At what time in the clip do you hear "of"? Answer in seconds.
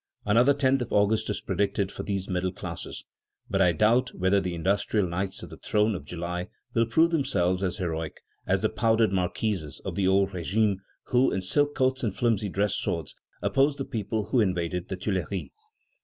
0.81-0.91, 5.43-5.51, 5.93-6.05, 9.85-9.93